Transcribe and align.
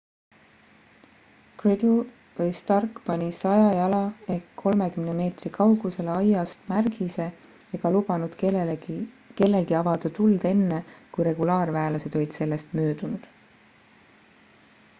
gridle 1.63 2.05
või 2.37 2.53
stark 2.59 3.01
pani 3.09 3.27
100 3.39 3.67
jala 3.79 3.99
30 4.61 4.97
m 5.25 5.51
kaugusele 5.57 6.11
aiast 6.15 6.65
märgise 6.71 7.27
ega 7.79 7.91
lubanud 7.97 8.37
kellelgi 8.45 9.77
avada 9.83 10.11
tuld 10.21 10.47
enne 10.53 10.79
kui 11.11 11.27
regulaarväelased 11.29 12.17
olid 12.21 12.39
sellest 12.39 12.73
möödunud 12.81 13.29